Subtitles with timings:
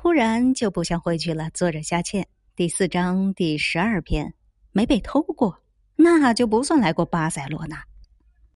[0.00, 1.50] 突然就不想回去了。
[1.52, 4.32] 作者下欠第四章第十二篇，
[4.70, 5.60] 没被偷过，
[5.96, 7.82] 那就不算来过巴塞罗那。